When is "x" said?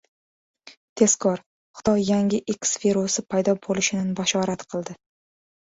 2.55-2.73